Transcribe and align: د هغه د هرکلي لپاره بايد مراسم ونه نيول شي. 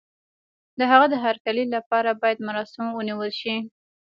د 0.79 0.81
هغه 0.91 1.05
د 1.09 1.15
هرکلي 1.25 1.65
لپاره 1.75 2.17
بايد 2.21 2.39
مراسم 2.47 2.85
ونه 2.91 3.03
نيول 3.07 3.31
شي. 3.41 3.55